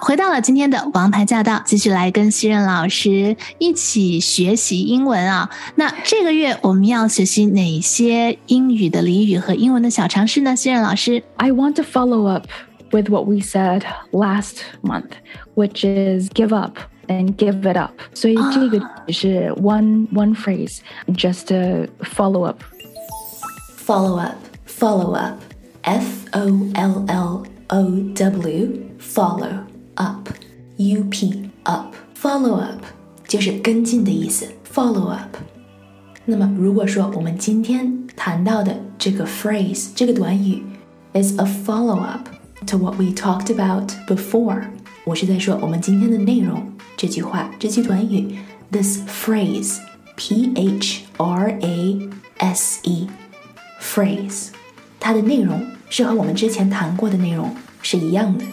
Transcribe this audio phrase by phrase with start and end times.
[0.00, 5.48] 回到了今天的王牌驾到，继续来跟熙韧老师一起学习英文啊。
[5.74, 10.56] 那这个月我们要学习哪些英语的俚语和英文的小常识呢？
[10.56, 12.46] 熙韧老师，I want to follow up
[12.90, 15.10] with what we said last month,
[15.54, 16.78] which is give up.
[17.10, 18.00] and give it up.
[18.14, 18.28] So
[19.56, 20.80] one one phrase,
[21.12, 22.62] just a follow up.
[23.76, 25.42] Follow up, follow up,
[25.82, 29.66] F O L L O W, follow.
[29.99, 30.29] up.
[30.77, 31.95] U P, up.
[32.19, 32.83] Follow up
[33.27, 34.47] 就是跟进的意思。
[34.73, 35.37] Follow up。
[36.25, 40.63] 那么，如果说我们今天谈到的这个 phrase 这个短语
[41.13, 42.27] is a follow up
[42.65, 44.63] to what we talked about before，
[45.05, 46.71] 我是在说我们今天的内容。
[46.97, 48.39] 这句话，这句短语，
[48.71, 49.77] this phrase,
[50.15, 53.07] P H R A S E,
[53.81, 54.47] phrase，
[54.99, 58.45] 它的内容是和我们之前谈过的内容是一样的。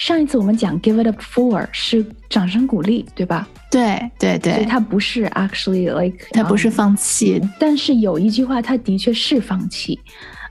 [0.00, 3.48] 上一次我们讲 give it up for 是掌声鼓励，对吧？
[3.70, 7.40] 对对所以对，它不是 actually like，它不是放弃。
[7.58, 9.98] 但是有一句话，它的确是放弃。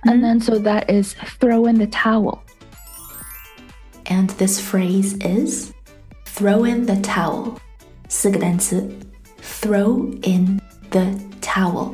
[0.03, 2.39] And then so that is throw in the towel.
[4.05, 5.71] And this phrase is
[6.25, 7.57] throw in the towel.
[8.07, 8.87] 四个单词，
[9.41, 11.07] throw in the
[11.41, 11.93] towel.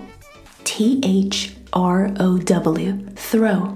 [0.64, 2.98] T H R O W.
[3.16, 3.76] Throw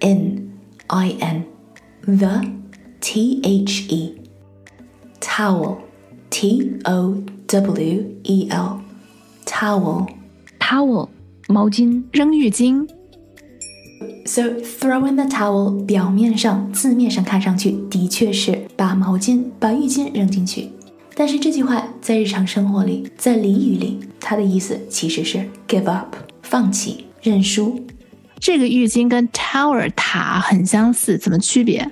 [0.00, 0.52] in
[0.86, 1.44] I N.
[2.06, 2.42] The
[3.07, 4.15] T H E.
[5.21, 5.77] Towel.
[6.31, 8.81] T O W E L.
[9.45, 10.07] Towel.
[10.59, 11.09] towel
[11.47, 12.89] 毛巾，扔浴巾
[14.25, 20.71] ，So throw in the towel 表面上字面上看上去的确是把毛巾、把浴巾扔进去，
[21.13, 27.79] 但是这句话在日常生活里，在俚语里，它的意思其实是 give up 放弃、认输。
[28.39, 31.87] 这个浴巾跟 tower 塔很相似，怎么区别？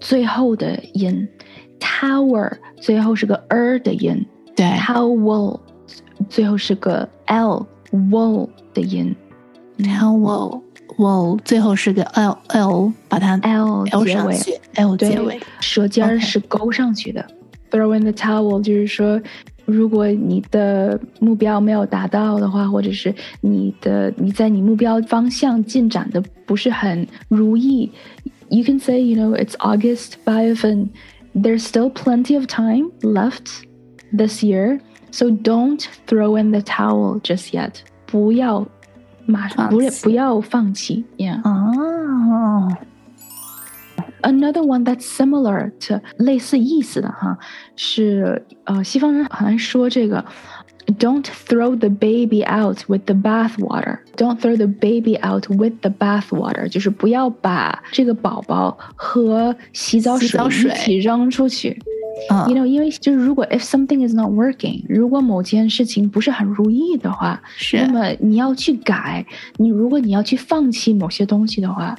[0.00, 1.28] 最后的音
[1.80, 4.24] tower 最后是个 er 的音
[4.56, 5.60] 对，，towel
[6.28, 9.14] 最后是个 l wool 的音
[9.78, 10.60] towel
[10.96, 14.32] wool 最后是个 l l，把它，l l 结尾。
[14.32, 15.40] 上去，l 对结尾。
[15.60, 17.24] 舌尖儿是勾上去的。
[17.70, 19.20] Throw in the towel 就是说，
[19.66, 27.92] 如果你的目标没有达到的话，或者是你的你在你目标方向进展的不是很如意
[28.49, 30.89] ，you can say you know it's August 八月份，
[31.35, 33.63] there's still plenty of time left
[34.15, 34.79] this year,
[35.11, 37.81] so don't throw in the towel just yet.
[38.05, 38.67] 不要
[39.25, 41.41] 马上不是放弃不要放弃，yeah.
[41.43, 42.69] 哦，
[44.21, 47.37] Another one that's similar to 类似意思的哈，
[47.75, 50.23] 是呃西方人好像说这个
[50.99, 53.99] ，Don't throw the baby out with the bath water.
[54.17, 61.79] Don't throw the baby out with the bath water，就是不要把这个宝宝和洗澡水一洗澡水起扔出去。
[62.29, 69.25] 嗯 You know，因为就是如果 if something is not working，如果某件事情不是很如意的话，是那么你要去改。
[69.57, 71.95] 你如果你要去放弃某些东西的话，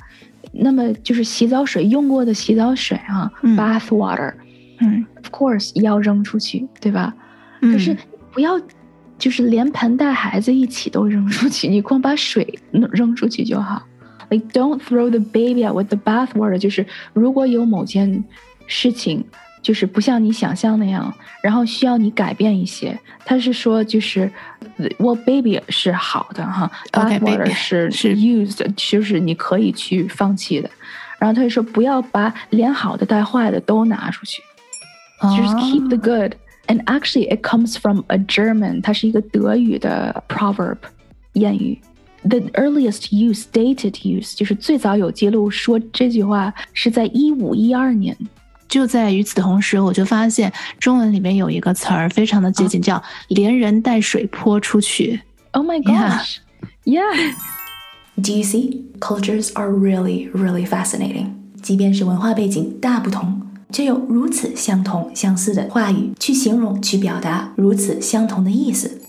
[0.52, 4.34] 那么就是洗澡水用过的洗澡水啊、嗯 b a t h water，of
[4.80, 7.12] 嗯 course 要扔出去，对吧？
[7.60, 7.94] 嗯，可是
[8.30, 8.56] 不要
[9.19, 13.83] 就是连盆带孩子一起都扔出去， 你光把水扔出去就好。
[14.29, 18.23] Like don't throw the baby out with the bath water，就是如果有某件
[18.67, 19.25] 事情
[19.61, 21.13] 就是不像你想象那样，
[21.43, 24.31] 然后需要你改变一些，他是说就是
[24.99, 30.69] ，well baby 是好的哈，bath water baby 是是 used，就是你可以去放弃的。
[31.17, 34.41] 然后他就说不要把连好的带坏的都拿出去。
[35.21, 36.33] just keep the good.
[36.68, 38.80] And actually, it comes from a German.
[38.80, 40.78] 它是一个德语的 proverb
[41.34, 41.78] 谚语。
[42.22, 48.16] The earliest use, dated use，就是最早有记录说这句话是在一五一二年。
[48.66, 50.50] 就在与此同时，我就发现
[50.80, 55.20] 中文里面有一个词儿非常的接近，叫“连人带水泼出去
[55.52, 56.18] Oh my Yeah.
[56.18, 56.38] gosh!
[56.84, 57.34] Yeah.
[58.16, 58.84] Do you see?
[59.00, 61.26] Cultures are really, really fascinating.
[61.60, 69.01] 即便是文化背景大不同， 却有如此相同相似的话语去形容、去表达如此相同的意思。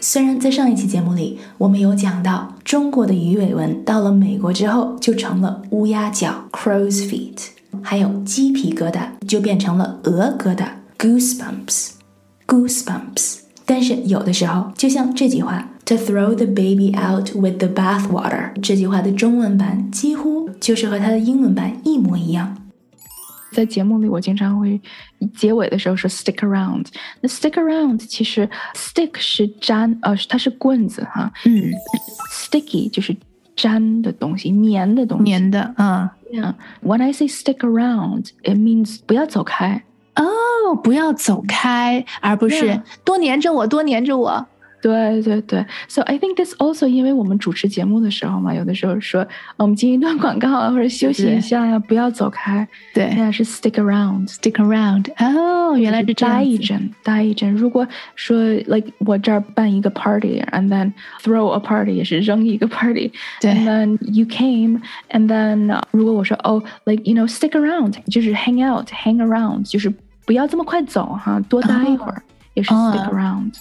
[0.00, 7.38] 虽然在上一期节目里，我们有讲到中国的鱼尾纹到了美国之后就成了乌鸦脚 （crow's feet），
[7.82, 10.66] 还有鸡皮疙瘩就变成了鹅疙瘩
[10.98, 11.90] （goosebumps）。
[12.46, 13.38] goosebumps。
[13.64, 22.56] 但是有的时候，就像这句话 To throw the baby out with the bathwater，这句话的中文版几乎就是和它的英文版一模一样。
[23.56, 24.78] 在节目里，我经常会
[25.34, 26.84] 结尾的时候说 stick around。
[27.22, 31.32] 那 stick around 其实 stick 是粘，呃，它是棍子哈。
[31.46, 31.72] 嗯
[32.30, 33.16] ，sticky 就是
[33.56, 35.32] 粘的东西，粘的东西。
[35.32, 36.06] 粘的，嗯。
[36.30, 36.54] Yeah.
[36.82, 39.84] When I say stick around, it means 不要走开。
[40.16, 44.46] 哦，不要走开，而不是多黏着我，多黏着我。
[44.81, 49.23] 对对对，So I think this also，因为我们主持节目的时候嘛，有的时候说
[49.55, 52.67] 我们进一段广告啊，或者休息一下呀，不要走开。
[52.91, 55.05] 对，那是 stick around，stick around。
[55.23, 57.53] 哦，原来是待一阵，待一阵。
[57.53, 58.35] 如果说
[58.65, 60.91] like 我这儿办一个 party，and then
[61.21, 68.67] throw a party 也是扔一个 party，对，and then you came，and then 如果我说哦，like you know stick around，就是 hang
[68.67, 69.93] out，hang around，就是
[70.25, 72.23] 不要这么快走哈，多待一会儿，
[72.55, 73.51] 也是 stick around。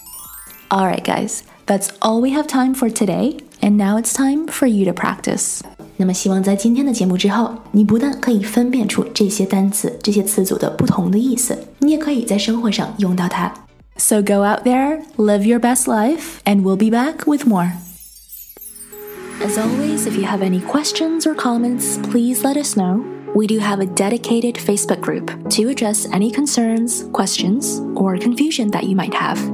[0.70, 4.84] Alright, guys, that's all we have time for today, and now it's time for you
[4.84, 5.60] to practice.
[5.96, 13.52] 那么，希望在今天的节目之后，你不但可以分辨出这些单词、这些词组的不同的意思，你也可以在生活上用到它。
[13.96, 17.72] So go out there, live your best life, and we'll be back with more.
[19.42, 23.02] As always, if you have any questions or comments, please let us know.
[23.34, 28.84] We do have a dedicated Facebook group to address any concerns, questions, or confusion that
[28.84, 29.53] you might have.